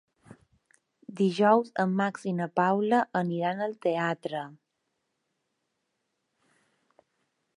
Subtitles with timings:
[1.19, 4.43] Dijous en Max i na Paula aniran al teatre.